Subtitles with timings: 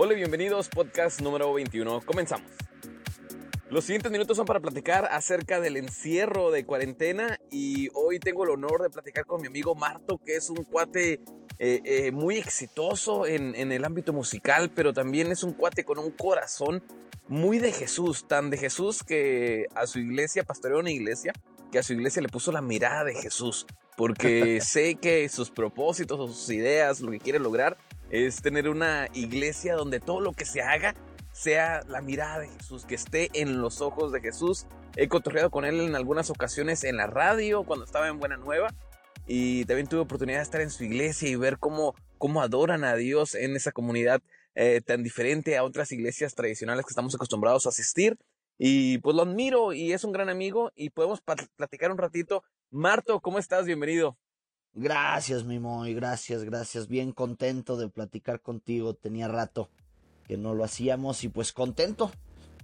[0.00, 2.02] Hola y bienvenidos, podcast número 21.
[2.02, 2.48] Comenzamos.
[3.68, 8.50] Los siguientes minutos son para platicar acerca del encierro de cuarentena y hoy tengo el
[8.50, 11.14] honor de platicar con mi amigo Marto, que es un cuate
[11.58, 15.98] eh, eh, muy exitoso en, en el ámbito musical, pero también es un cuate con
[15.98, 16.80] un corazón
[17.26, 21.32] muy de Jesús, tan de Jesús que a su iglesia, pastoreó una iglesia,
[21.72, 26.20] que a su iglesia le puso la mirada de Jesús, porque sé que sus propósitos
[26.20, 27.76] o sus ideas, lo que quiere lograr,
[28.10, 30.94] es tener una iglesia donde todo lo que se haga
[31.32, 34.66] sea la mirada de Jesús, que esté en los ojos de Jesús.
[34.96, 38.74] He cotorreado con él en algunas ocasiones en la radio, cuando estaba en Buena Nueva,
[39.26, 42.96] y también tuve oportunidad de estar en su iglesia y ver cómo, cómo adoran a
[42.96, 44.22] Dios en esa comunidad
[44.54, 48.16] eh, tan diferente a otras iglesias tradicionales que estamos acostumbrados a asistir.
[48.58, 51.20] Y pues lo admiro y es un gran amigo y podemos
[51.56, 52.42] platicar un ratito.
[52.70, 53.66] Marto, ¿cómo estás?
[53.66, 54.18] Bienvenido.
[54.74, 56.88] Gracias, Mimo, y gracias, gracias.
[56.88, 58.94] Bien contento de platicar contigo.
[58.94, 59.70] Tenía rato
[60.26, 62.12] que no lo hacíamos y pues contento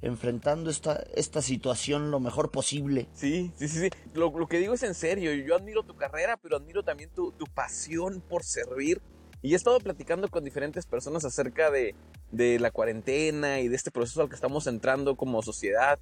[0.02, 3.08] enfrentando esta, esta situación lo mejor posible.
[3.14, 3.90] Sí, sí, sí, sí.
[4.12, 5.32] Lo, que digo es en serio.
[5.32, 9.00] Yo admiro tu carrera, pero admiro también tu, tu pasión por servir.
[9.40, 11.94] Y he estado platicando con diferentes personas acerca de,
[12.30, 15.98] de la cuarentena y de este proceso al que estamos entrando como sociedad.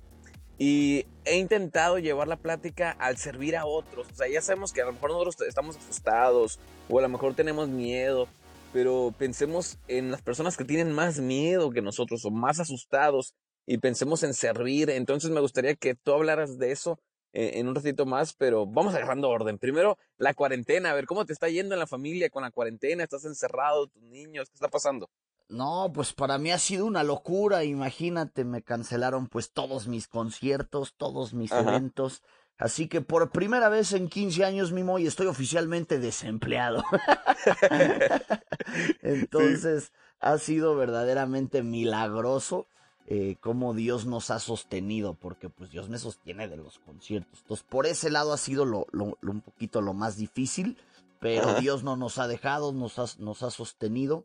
[0.65, 4.07] Y he intentado llevar la plática al servir a otros.
[4.13, 7.35] O sea, ya sabemos que a lo mejor nosotros estamos asustados o a lo mejor
[7.35, 8.29] tenemos miedo,
[8.73, 13.35] pero pensemos en las personas que tienen más miedo que nosotros o más asustados
[13.67, 14.89] y pensemos en servir.
[14.91, 17.01] Entonces me gustaría que tú hablaras de eso
[17.33, 19.59] eh, en un ratito más, pero vamos agarrando orden.
[19.59, 23.03] Primero, la cuarentena, a ver cómo te está yendo en la familia con la cuarentena,
[23.03, 25.11] estás encerrado, tus niños, ¿qué está pasando?
[25.53, 30.95] No, pues para mí ha sido una locura, imagínate, me cancelaron pues todos mis conciertos,
[30.97, 32.23] todos mis eventos,
[32.57, 36.83] así que por primera vez en 15 años, Mimo, y estoy oficialmente desempleado.
[39.03, 42.67] Entonces, ha sido verdaderamente milagroso
[43.07, 47.41] eh, cómo Dios nos ha sostenido, porque pues Dios me sostiene de los conciertos.
[47.43, 50.79] Entonces, por ese lado ha sido lo, un poquito lo más difícil,
[51.21, 54.25] pero Dios no nos ha dejado, nos ha, nos ha sostenido.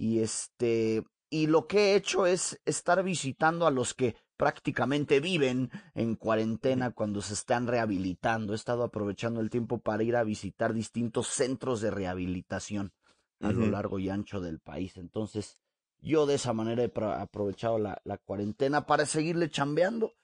[0.00, 5.70] Y este, y lo que he hecho es estar visitando a los que prácticamente viven
[5.92, 8.54] en cuarentena cuando se están rehabilitando.
[8.54, 12.94] He estado aprovechando el tiempo para ir a visitar distintos centros de rehabilitación
[13.40, 14.96] a lo largo y ancho del país.
[14.96, 15.60] Entonces,
[15.98, 20.14] yo de esa manera he aprovechado la, la cuarentena para seguirle chambeando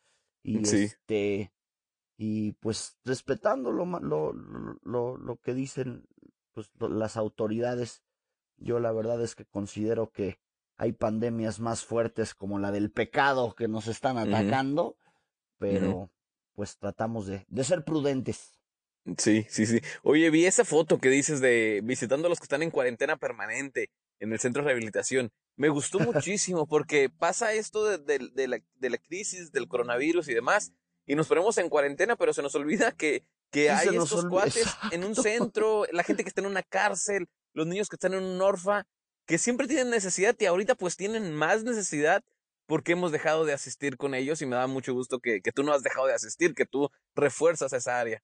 [0.42, 1.52] y este
[2.16, 6.06] y pues respetando lo, lo, lo, lo que dicen
[6.54, 8.05] pues, las autoridades.
[8.58, 10.38] Yo la verdad es que considero que
[10.76, 14.96] hay pandemias más fuertes como la del pecado que nos están atacando,
[15.58, 16.10] pero
[16.54, 18.58] pues tratamos de, de ser prudentes.
[19.18, 19.80] Sí, sí, sí.
[20.02, 23.90] Oye, vi esa foto que dices de visitando a los que están en cuarentena permanente
[24.18, 25.30] en el centro de rehabilitación.
[25.56, 30.34] Me gustó muchísimo porque pasa esto de, de, la, de, la, crisis del coronavirus y
[30.34, 30.72] demás,
[31.06, 35.04] y nos ponemos en cuarentena, pero se nos olvida que, que hay estos cuates en
[35.04, 38.40] un centro, la gente que está en una cárcel, los niños que están en un
[38.42, 38.86] orfa,
[39.26, 42.22] que siempre tienen necesidad y ahorita pues tienen más necesidad
[42.66, 45.62] porque hemos dejado de asistir con ellos y me da mucho gusto que, que tú
[45.62, 48.22] no has dejado de asistir, que tú refuerzas esa área.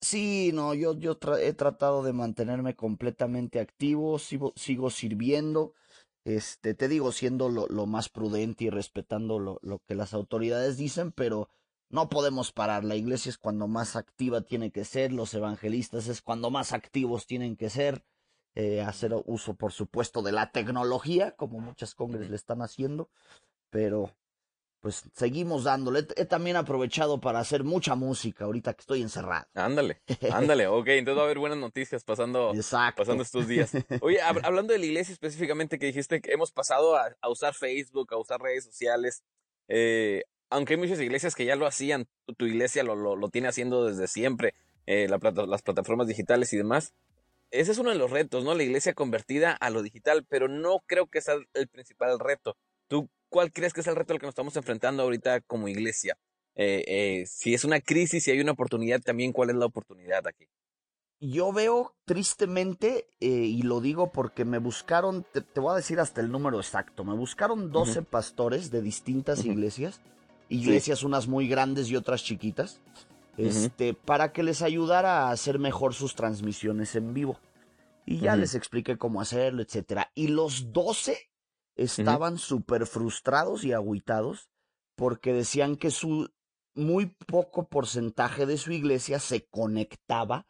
[0.00, 5.72] Sí, no, yo, yo he tratado de mantenerme completamente activo, sigo, sigo sirviendo,
[6.24, 10.76] este, te digo, siendo lo, lo más prudente y respetando lo, lo, que las autoridades
[10.76, 11.48] dicen, pero
[11.90, 12.84] no podemos parar.
[12.84, 17.26] La iglesia es cuando más activa tiene que ser, los evangelistas es cuando más activos
[17.26, 18.04] tienen que ser,
[18.54, 23.10] eh, hacer uso, por supuesto, de la tecnología, como muchas congres le están haciendo,
[23.70, 24.14] pero
[24.84, 26.06] pues seguimos dándole.
[26.14, 29.46] He, también aprovechado para hacer mucha música ahorita que estoy encerrado.
[29.54, 32.52] Ándale, ándale, ok, entonces va a haber buenas noticias pasando,
[32.94, 33.72] pasando estos días.
[34.02, 38.18] Oye, hablando de la iglesia específicamente que dijiste que hemos pasado a, usar Facebook, a
[38.18, 39.24] usar redes sociales,
[39.68, 43.86] eh, aunque hay muchas iglesias que ya lo hacían, tu, iglesia lo, lo, tiene haciendo
[43.86, 44.54] desde siempre,
[44.84, 46.92] eh, la las plataformas digitales y demás.
[47.54, 48.54] Ese es uno de los retos, ¿no?
[48.54, 52.56] La iglesia convertida a lo digital, pero no creo que sea el principal reto.
[52.88, 56.16] ¿Tú ¿Cuál crees que es el reto al que nos estamos enfrentando ahorita como iglesia?
[56.54, 60.24] Eh, eh, si es una crisis, si hay una oportunidad, también cuál es la oportunidad
[60.28, 60.46] aquí.
[61.18, 66.20] Yo veo tristemente, eh, y lo digo porque me buscaron, te, voy a decir hasta
[66.20, 70.00] el número exacto, me buscaron 12 pastores de distintas iglesias,
[70.48, 72.80] iglesias unas muy grandes y otras chiquitas,
[73.36, 77.38] este, para que les ayudara a hacer mejor sus transmisiones en vivo.
[78.06, 80.10] Y ya les expliqué cómo hacerlo, etcétera.
[80.14, 81.30] Y los 12
[81.74, 84.50] estaban súper frustrados y agüitados
[84.94, 86.30] porque decían que su
[86.74, 90.46] muy poco porcentaje de su iglesia se conectaba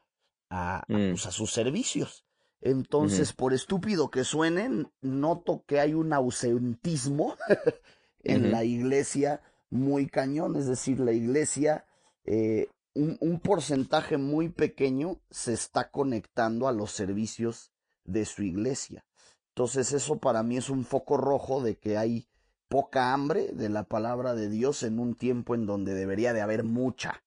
[0.50, 1.10] a, mm.
[1.10, 2.24] pues, a sus servicios.
[2.60, 7.36] Entonces, por estúpido que suenen, noto que hay un ausentismo
[8.24, 10.56] en la iglesia muy cañón.
[10.56, 11.84] Es decir, la iglesia,
[12.24, 17.72] eh, un, un, porcentaje muy pequeño se está conectando a los servicios
[18.04, 19.04] de su iglesia.
[19.48, 22.28] Entonces, eso para mí es un foco rojo de que hay
[22.68, 26.64] poca hambre de la palabra de Dios en un tiempo en donde debería de haber
[26.64, 27.22] mucha.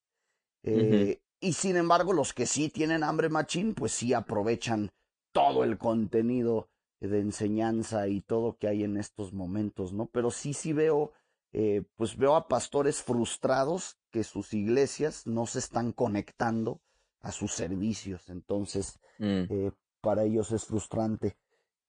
[0.64, 4.90] Eh, y sin embargo, los que sí tienen hambre machín, pues sí aprovechan
[5.32, 10.08] todo el contenido de enseñanza y todo que hay en estos momentos, ¿no?
[10.08, 11.14] Pero sí, sí veo,
[11.54, 16.82] eh, pues veo a pastores frustrados que sus iglesias no se están conectando
[17.22, 19.44] a sus servicios, entonces mm.
[19.48, 19.72] eh,
[20.02, 21.38] para ellos es frustrante.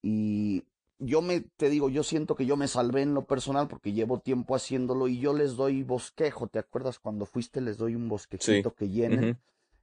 [0.02, 0.64] Y
[0.98, 4.20] yo me, te digo, yo siento que yo me salvé en lo personal porque llevo
[4.20, 6.48] tiempo haciéndolo y yo les doy bosquejo.
[6.48, 7.62] ¿Te acuerdas cuando fuiste?
[7.62, 9.38] Les doy un bosquejito que llenen.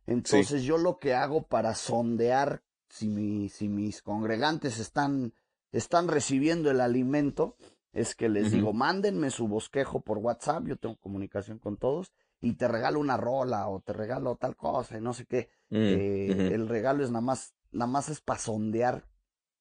[0.06, 5.34] Entonces yo lo que hago para sondear si, mi, si mis congregantes están,
[5.72, 7.56] están recibiendo el alimento
[7.96, 12.12] es que les digo, mándenme su bosquejo por WhatsApp, yo tengo comunicación con todos,
[12.42, 15.50] y te regalo una rola o te regalo tal cosa y no sé qué.
[15.70, 19.06] Mm, eh, el regalo es nada más, nada más es para sondear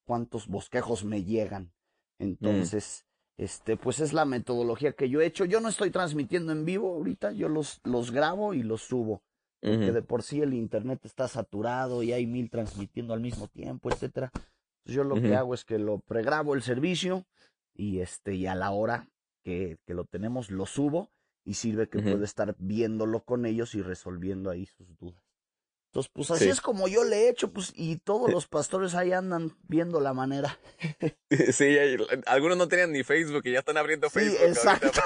[0.05, 1.73] cuántos bosquejos me llegan.
[2.19, 2.25] Mm.
[2.25, 3.06] Entonces,
[3.37, 5.44] este, pues es la metodología que yo he hecho.
[5.44, 9.23] Yo no estoy transmitiendo en vivo ahorita, yo los, los grabo y los subo.
[9.61, 13.91] Porque de por sí el internet está saturado y hay mil transmitiendo al mismo tiempo,
[13.91, 14.31] etcétera.
[14.85, 17.25] yo lo que hago es que lo pregrabo el servicio
[17.73, 19.09] y este, y a la hora
[19.43, 21.09] que, que lo tenemos, lo subo
[21.44, 25.23] y sirve que puedo estar viéndolo con ellos y resolviendo ahí sus dudas.
[25.94, 29.12] Entonces, pues así es como yo le he hecho, pues, y todos los pastores ahí
[29.12, 30.58] andan viendo la manera.
[31.52, 31.76] Sí,
[32.26, 34.38] algunos no tenían ni Facebook y ya están abriendo Facebook.
[34.38, 35.00] Sí, exacto.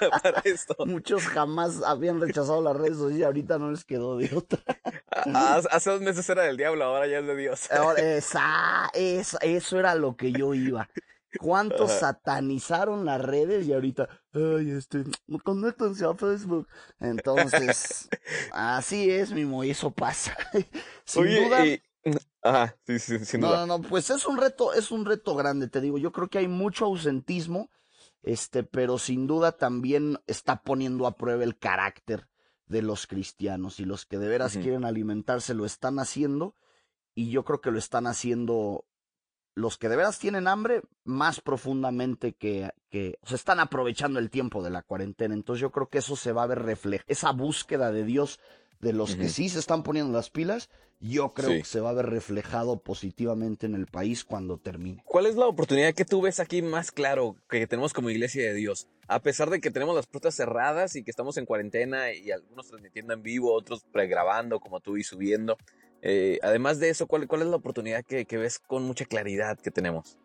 [0.22, 0.76] Para, esto.
[0.86, 4.60] Muchos jamás habían rechazado las redes sociales y ahorita no les quedó de otra.
[5.70, 7.68] Hace dos meses era del diablo, ahora ya es de Dios.
[7.96, 10.88] esa, eso, eso era lo que yo iba.
[11.38, 15.04] ¿Cuántos satanizaron las redes y ahorita, ay, este,
[15.42, 16.68] conéctense a Facebook?
[17.00, 18.08] Entonces,
[18.52, 20.36] así es, Mimo, y eso pasa.
[21.04, 21.64] sin duda.
[22.42, 23.66] Ajá, sí, sí, sin no, duda.
[23.66, 25.98] No, no, pues es un reto, es un reto grande, te digo.
[25.98, 27.70] Yo creo que hay mucho ausentismo,
[28.22, 32.28] este, pero sin duda también está poniendo a prueba el carácter
[32.66, 36.56] de los cristianos y los que de veras quieren alimentarse lo están haciendo
[37.14, 38.86] y yo creo que lo están haciendo
[39.54, 44.62] los que de veras tienen hambre más profundamente que, que se están aprovechando el tiempo
[44.62, 45.34] de la cuarentena.
[45.34, 47.04] Entonces yo creo que eso se va a ver reflejado.
[47.08, 48.40] Esa búsqueda de Dios
[48.80, 50.68] de los que sí se están poniendo las pilas,
[50.98, 55.02] yo creo que se va a ver reflejado positivamente en el país cuando termine.
[55.06, 58.54] ¿Cuál es la oportunidad que tú ves aquí más claro que tenemos como iglesia de
[58.54, 58.88] Dios?
[59.06, 62.68] A pesar de que tenemos las puertas cerradas y que estamos en cuarentena y algunos
[62.68, 65.56] transmitiendo en vivo, otros pregrabando como tú y subiendo,
[66.02, 69.70] eh, además de eso, ¿cuál, ¿cuál, es la oportunidad que, ves con mucha claridad que
[69.70, 70.18] tenemos?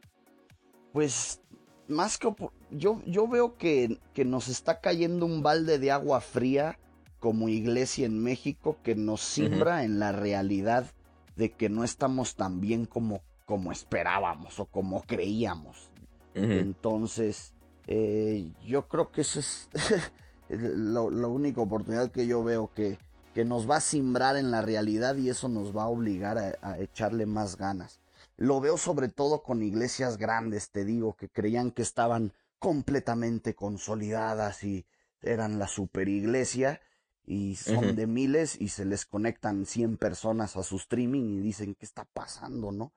[0.91, 1.39] Pues
[1.87, 2.33] más que
[2.71, 6.79] yo, yo veo que, que, nos está cayendo un balde de agua fría
[7.19, 10.91] como iglesia en México que nos simbra en la realidad
[11.35, 15.91] de que no estamos tan bien como, como esperábamos o como creíamos.
[16.33, 17.55] Entonces,
[17.87, 19.69] eh, yo creo que esa es
[20.49, 22.99] la única oportunidad que yo veo que,
[23.37, 26.79] que nos va a simbrar en la realidad y eso nos va a obligar a,
[26.79, 28.01] echarle más ganas.
[28.35, 34.63] Lo veo sobre todo con iglesias grandes, te digo, que creían que estaban completamente consolidadas
[34.63, 34.87] y
[35.21, 36.81] eran la super iglesia
[37.27, 41.75] y son de miles y se les conectan 100 personas a su streaming y dicen
[41.75, 42.91] qué está pasando, ¿no?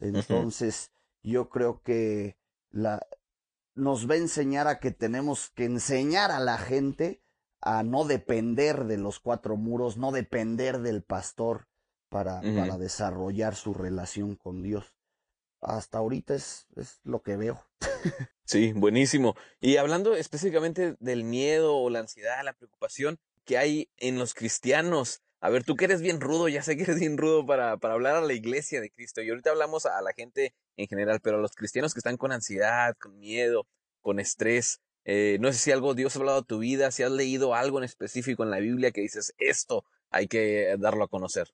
[0.00, 0.90] Entonces,
[1.22, 2.38] yo creo que
[2.70, 3.06] la
[3.74, 7.20] nos va a enseñar a que tenemos que enseñar a la gente
[7.62, 11.68] a no depender de los cuatro muros, no depender del pastor
[12.08, 14.94] para, para desarrollar su relación con Dios.
[15.60, 17.64] Hasta ahorita es, es lo que veo.
[18.44, 19.34] Sí, buenísimo.
[19.60, 25.22] Y hablando específicamente del miedo o la ansiedad, la preocupación que hay en los cristianos.
[25.40, 27.94] A ver, tú que eres bien rudo, ya sé que eres bien rudo para, para
[27.94, 29.22] hablar a la iglesia de Cristo.
[29.22, 32.30] Y ahorita hablamos a la gente en general, pero a los cristianos que están con
[32.30, 33.66] ansiedad, con miedo,
[34.02, 37.10] con estrés, eh, no sé si algo Dios ha hablado a tu vida, si has
[37.10, 41.52] leído algo en específico en la Biblia que dices, esto hay que darlo a conocer.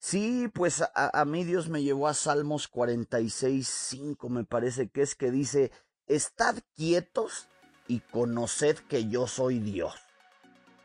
[0.00, 5.02] Sí, pues a, a mí Dios me llevó a Salmos 46, 5, me parece que
[5.02, 5.72] es que dice,
[6.06, 7.48] estad quietos
[7.88, 9.94] y conoced que yo soy Dios.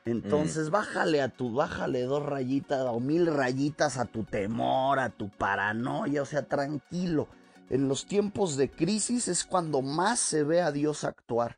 [0.06, 5.30] Entonces bájale a tu, bájale dos rayitas o mil rayitas a tu temor, a tu
[5.30, 7.30] paranoia, o sea, tranquilo.
[7.70, 11.58] En los tiempos de crisis es cuando más se ve a Dios actuar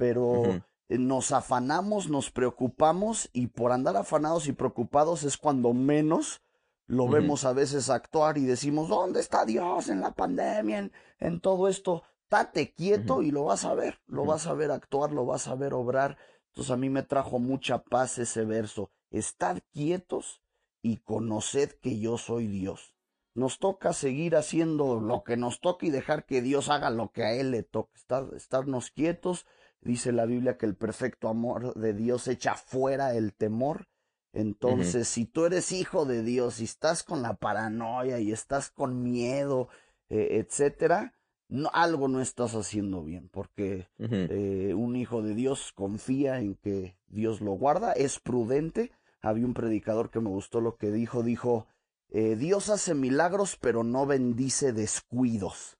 [0.00, 6.40] pero nos afanamos, nos preocupamos y por andar afanados y preocupados es cuando menos
[6.86, 11.68] lo vemos a veces actuar y decimos, ¿dónde está Dios en la pandemia, en, todo
[11.68, 12.02] esto?
[12.28, 15.54] Tate quieto y lo vas a ver, lo vas a ver actuar, lo vas a
[15.54, 16.16] ver obrar.
[16.48, 18.90] Entonces a mí me trajo mucha paz ese verso.
[19.10, 20.40] Estad quietos
[20.80, 22.94] y conoced que yo soy Dios.
[23.34, 27.22] Nos toca seguir haciendo lo que nos toca y dejar que Dios haga lo que
[27.22, 27.92] a Él le toca.
[27.94, 29.46] Estar, estarnos quietos.
[29.82, 33.86] Dice la Biblia que el perfecto amor de Dios echa fuera el temor
[34.32, 39.02] entonces, si tú eres hijo de Dios y estás con la paranoia y estás con
[39.02, 39.68] miedo,
[40.08, 41.14] eh, etcétera,
[41.48, 46.96] no, algo no estás haciendo bien, porque eh, un hijo de Dios confía en que
[47.08, 48.92] Dios lo guarda, es prudente.
[49.20, 51.66] Había un predicador que me gustó lo que dijo, dijo,
[52.08, 55.76] eh, Dios hace milagros, pero no bendice descuidos.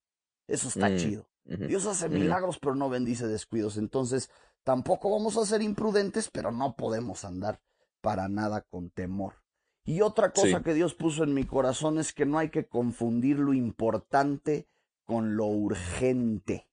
[0.49, 1.30] Eso está mm, chido.
[1.59, 3.77] Dios hace milagros, pero no bendice descuidos.
[3.77, 4.31] Entonces,
[4.63, 7.61] tampoco vamos a ser imprudentes, pero no podemos andar
[8.01, 9.35] para nada con temor.
[9.85, 13.39] Y otra cosa que Dios puso en mi corazón es que no hay que confundir
[13.39, 14.69] lo importante
[15.05, 16.69] con lo urgente.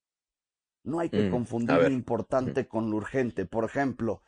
[0.84, 3.46] No hay que mm, confundir lo importante con lo urgente.
[3.46, 4.22] Por ejemplo,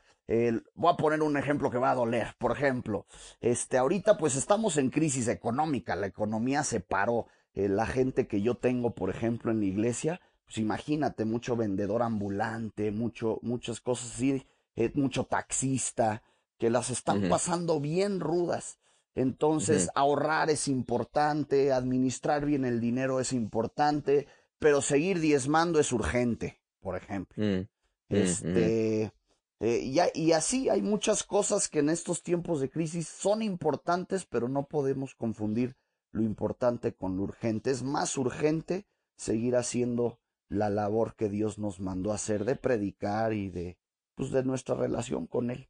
[0.73, 2.35] voy a poner un ejemplo que va a doler.
[2.37, 3.05] Por ejemplo,
[3.39, 7.27] este, ahorita pues estamos en crisis económica, la economía se paró.
[7.53, 12.01] Eh, la gente que yo tengo, por ejemplo, en la iglesia, pues imagínate, mucho vendedor
[12.01, 16.23] ambulante, mucho, muchas cosas así, eh, mucho taxista,
[16.57, 18.79] que las están pasando bien rudas.
[19.13, 24.27] Entonces, ahorrar es importante, administrar bien el dinero es importante,
[24.57, 27.45] pero seguir diezmando es urgente, por ejemplo.
[27.45, 27.67] Mm,
[28.09, 29.13] este,
[29.59, 34.49] eh, y, así hay muchas cosas que en estos tiempos de crisis son importantes, pero
[34.49, 35.75] no podemos confundir
[36.11, 37.69] lo importante con lo urgente.
[37.69, 40.17] Es más urgente seguir haciendo
[40.49, 43.77] la labor que Dios nos mandó hacer de predicar y de,
[44.15, 45.69] pues, de nuestra relación con Él.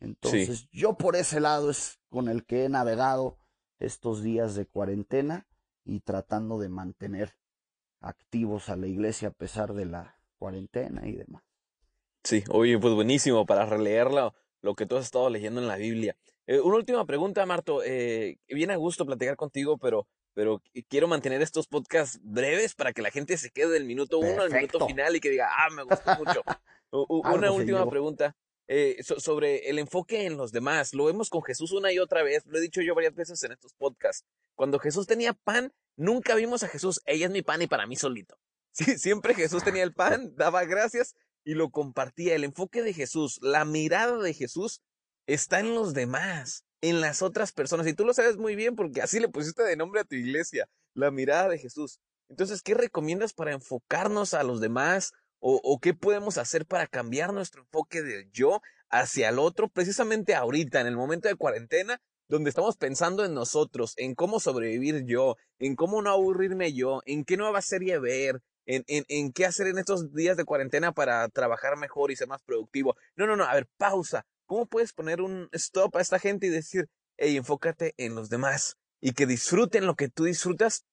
[0.00, 3.38] Entonces, yo por ese lado es con el que he navegado
[3.78, 5.46] estos días de cuarentena
[5.84, 7.36] y tratando de mantener
[8.00, 11.42] activos a la iglesia a pesar de la cuarentena y demás.
[12.24, 16.16] Sí, oye, pues buenísimo para releerlo, lo que tú has estado leyendo en la Biblia.
[16.46, 17.82] Eh, una última pregunta, Marto.
[17.84, 23.02] Eh, viene a gusto platicar contigo, pero, pero quiero mantener estos podcasts breves para que
[23.02, 25.82] la gente se quede del minuto uno al minuto final y que diga, ah, me
[25.82, 26.42] gustó mucho.
[26.90, 28.36] una última pregunta.
[28.68, 30.94] Eh, sobre el enfoque en los demás.
[30.94, 33.52] Lo vemos con Jesús una y otra vez, lo he dicho yo varias veces en
[33.52, 34.24] estos podcasts.
[34.54, 37.96] Cuando Jesús tenía pan, nunca vimos a Jesús, ella es mi pan y para mí
[37.96, 38.38] solito.
[38.74, 42.34] Sí, siempre Jesús tenía el pan, daba gracias y lo compartía.
[42.34, 44.80] El enfoque de Jesús, la mirada de Jesús
[45.26, 47.86] está en los demás, en las otras personas.
[47.86, 50.68] Y tú lo sabes muy bien porque así le pusiste de nombre a tu iglesia,
[50.94, 52.00] la mirada de Jesús.
[52.28, 55.12] Entonces, ¿qué recomiendas para enfocarnos a los demás,
[55.44, 58.60] o, qué podemos hacer para cambiar nuestro enfoque del yo
[58.90, 63.94] hacia el otro, precisamente ahorita, en el momento de cuarentena, donde estamos pensando en nosotros,
[63.96, 68.84] en cómo sobrevivir yo, en cómo no aburrirme yo, en qué nueva serie ver, en,
[68.86, 72.42] en, en qué hacer en estos días de cuarentena para trabajar mejor y ser más
[72.42, 72.96] productivo.
[73.16, 74.24] No, no, no, a ver, pausa.
[74.52, 78.76] ¿Cómo puedes poner un stop a esta gente y decir, hey, enfócate en los demás
[79.00, 80.84] y que disfruten lo que tú disfrutas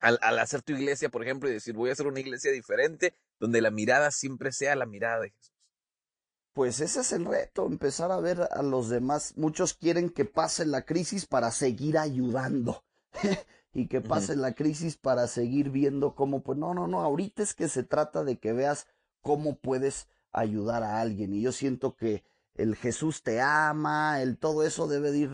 [0.00, 3.14] al, al, hacer tu iglesia, por ejemplo, y decir, voy a hacer una iglesia diferente,
[3.38, 5.54] donde la mirada siempre sea la mirada de Jesús.
[6.54, 9.34] Pues ese es el reto, empezar a ver a los demás.
[9.36, 12.84] Muchos quieren que pase la crisis para seguir ayudando.
[13.72, 17.54] y que pase la crisis para seguir viendo cómo, pues no, no, no, ahorita es
[17.54, 18.88] que se trata de que veas
[19.20, 21.32] cómo puedes ayudar a alguien.
[21.32, 22.24] Y yo siento que
[22.56, 25.30] el Jesús te ama, el todo eso debe de ir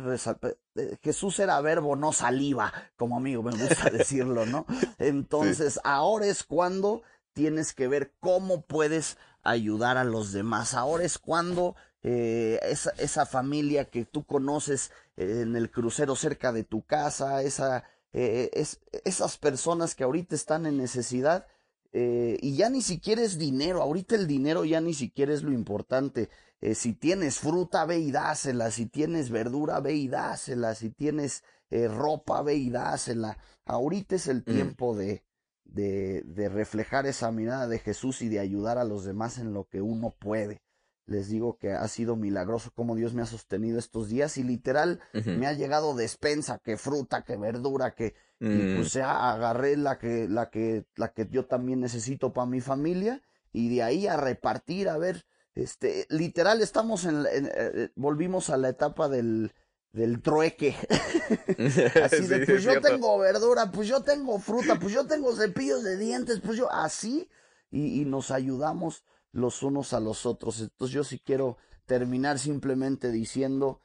[0.76, 4.66] eh, Jesús era verbo, no saliva, como amigo me gusta decirlo, ¿no?
[4.98, 10.74] Entonces, ahora es cuando tienes que ver cómo puedes ayudar a los demás.
[10.74, 16.52] Ahora es cuando eh, esa, esa, familia que tú conoces eh, en el crucero cerca
[16.52, 21.46] de tu casa, esa, es, esas personas que ahorita están en necesidad,
[21.92, 26.30] y ya ni siquiera es dinero, ahorita el dinero ya ni siquiera es lo importante
[26.60, 28.70] eh, si tienes fruta, ve y dásela.
[28.70, 30.74] Si tienes verdura, ve y dásela.
[30.74, 33.38] Si tienes eh, ropa, ve y dásela.
[33.64, 34.44] Ahorita es el mm.
[34.44, 35.24] tiempo de,
[35.64, 39.68] de, de, reflejar esa mirada de Jesús y de ayudar a los demás en lo
[39.68, 40.60] que uno puede.
[41.06, 45.00] Les digo que ha sido milagroso como Dios me ha sostenido estos días y literal
[45.12, 49.00] me ha llegado despensa, que fruta, que verdura, que y pues mm.
[49.00, 53.82] agarré la que, la que, la que yo también necesito para mi familia y de
[53.82, 59.08] ahí a repartir, a ver, este, literal estamos en, eh, eh, volvimos a la etapa
[59.08, 59.52] del,
[59.92, 60.76] del trueque.
[62.04, 65.96] así de, pues yo tengo verdura, pues yo tengo fruta, pues yo tengo cepillos de
[65.96, 67.28] dientes, pues yo así,
[67.70, 70.60] y, y, nos ayudamos los unos a los otros.
[70.60, 73.82] Entonces yo sí quiero terminar simplemente diciendo,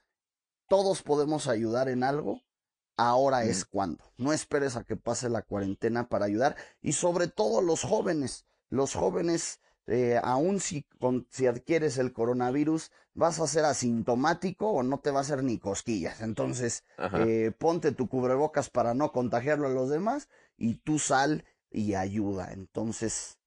[0.67, 2.41] todos podemos ayudar en algo,
[2.97, 4.03] ahora es cuando.
[4.17, 8.45] No esperes a que pase la cuarentena para ayudar y sobre todo los jóvenes.
[8.69, 10.85] Los jóvenes, eh, aun si,
[11.29, 15.59] si adquieres el coronavirus, vas a ser asintomático o no te va a hacer ni
[15.59, 16.21] cosquillas.
[16.21, 20.27] Entonces, eh, ponte tu cubrebocas para no contagiarlo a los demás
[20.57, 22.51] y tú sal y ayuda.
[22.51, 23.37] Entonces,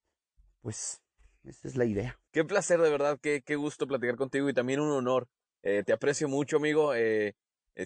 [0.62, 1.02] pues,
[1.44, 2.18] esa es la idea.
[2.30, 5.28] Qué placer, de verdad, qué, qué gusto platicar contigo y también un honor.
[5.62, 6.94] Eh, te aprecio mucho, amigo.
[6.94, 7.34] Eh,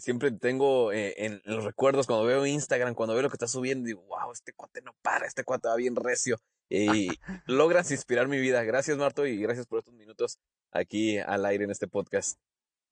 [0.01, 4.03] siempre tengo en, los recuerdos cuando veo Instagram, cuando veo lo que estás subiendo, digo,
[4.03, 6.39] wow, este cuate no para, este cuate va bien recio.
[6.75, 8.63] Y logras inspirar mi vida.
[8.63, 10.39] Gracias, Marto, y gracias por estos minutos
[10.71, 12.39] aquí al aire en este podcast.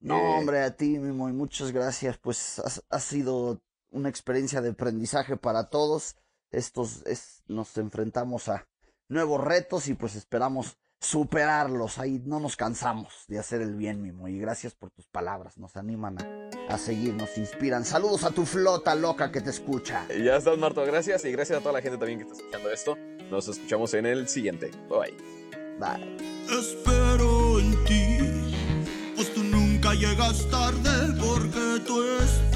[0.00, 2.18] No, hombre, a ti, Mimo, y muchas gracias.
[2.18, 2.60] Pues
[2.90, 6.16] ha, sido una experiencia de aprendizaje para todos.
[6.50, 8.68] Estos es, nos enfrentamos a
[9.08, 11.98] nuevos retos y pues esperamos superarlos.
[11.98, 14.28] Ahí no nos cansamos de hacer el bien, Mimo.
[14.28, 15.58] Y gracias por tus palabras.
[15.58, 16.16] Nos animan
[16.68, 17.84] a, seguir, nos inspiran.
[17.84, 20.06] Saludos a tu flota loca que te escucha.
[20.08, 20.84] Ya estás, Marto.
[20.84, 21.24] Gracias.
[21.24, 22.98] Y gracias a toda la gente también que está escuchando esto.
[23.30, 24.70] Nos escuchamos en el siguiente.
[24.88, 25.16] Bye.
[25.78, 26.16] Bye.
[26.58, 28.18] Espero en ti.
[29.16, 32.49] Pues tú nunca llegas tarde porque tú estás.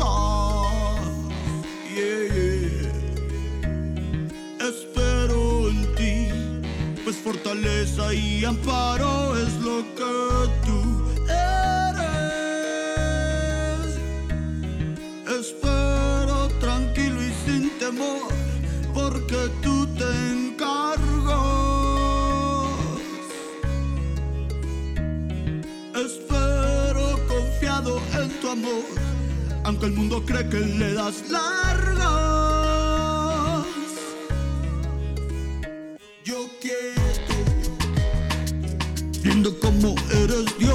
[8.12, 10.80] Y amparo es lo que tú
[11.28, 12.04] eres.
[15.40, 18.28] Espero tranquilo y sin temor,
[18.92, 21.04] porque tú te encargas.
[25.94, 28.84] Espero confiado en tu amor,
[29.64, 31.83] aunque el mundo cree que le das larga.
[39.84, 40.73] Como eres Dios.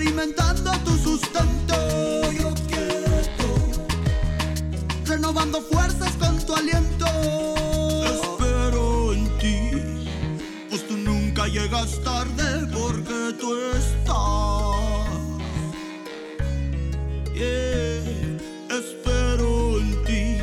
[0.00, 1.74] Experimentando tu sustento.
[2.32, 3.20] Yo quiero,
[5.04, 7.06] renovando fuerzas con tu aliento.
[8.06, 9.70] Espero en ti,
[10.70, 14.00] pues tú nunca llegas tarde porque tú estás.
[18.70, 20.36] Espero en ti,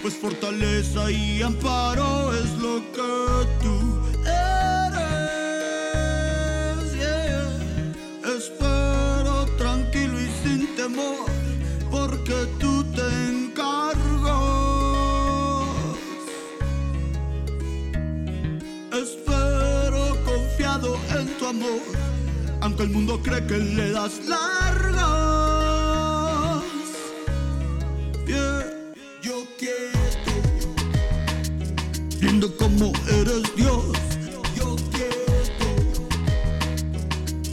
[0.00, 3.77] pues fortaleza y amparo es lo que tú
[22.60, 24.98] aunque el mundo cree que le das largas.
[29.22, 29.98] yo quiero,
[32.20, 33.96] viendo cómo eres Dios,
[34.56, 35.24] yo quiero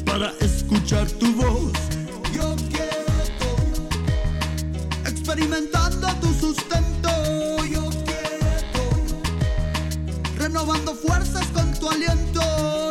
[0.06, 1.72] para escuchar tu voz
[5.06, 7.10] experimentando tu sustento.
[7.66, 8.88] Yo quiero,
[10.38, 12.85] renovando fuerzas con tu aliento.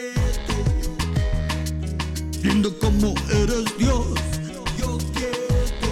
[0.00, 0.08] Yo
[0.46, 0.96] quiero,
[2.40, 4.06] viendo cómo eres Dios.
[4.78, 5.90] Yo quiero,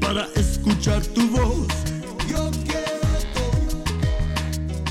[0.00, 1.66] para escuchar tu voz.
[2.28, 3.00] Yo quiero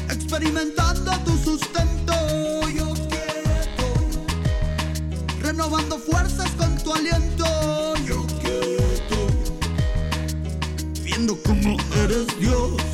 [0.09, 2.13] experimentando tu sustento.
[2.69, 3.99] Yo quiero
[5.39, 7.45] renovando fuerzas con tu aliento.
[8.07, 8.83] Yo quiero
[11.03, 12.88] viendo cómo eres Dios.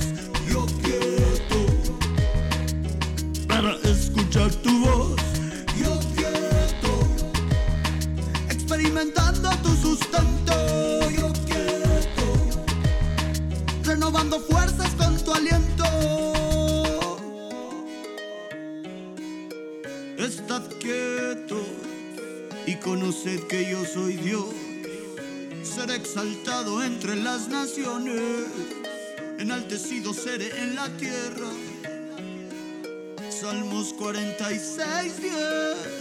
[14.05, 15.83] Renovando fuerzas con tu aliento.
[20.19, 21.59] Estad quieto
[22.67, 24.45] y conoced que yo soy Dios.
[25.63, 28.21] Seré exaltado entre las naciones,
[29.39, 31.49] enaltecido seré en la tierra.
[33.31, 35.33] Salmos 46, 10.
[35.33, 35.94] Yeah.